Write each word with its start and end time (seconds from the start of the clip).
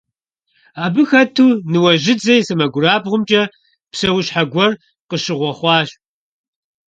Абы 0.83 1.01
хэту 1.09 1.47
Ныуэжьыдзэ 1.71 2.33
и 2.41 2.43
сэмэгурабгъумкӀэ 2.47 3.41
псэущхьэ 3.91 4.43
гуэр 4.51 4.71
къыщыгъуэхъуащ. 5.09 5.89